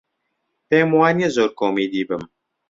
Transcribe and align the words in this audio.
پێم 0.67 0.89
وا 0.97 1.07
نییە 1.17 1.29
زۆر 1.35 1.49
کۆمیدی 1.59 2.03
بم. 2.09 2.23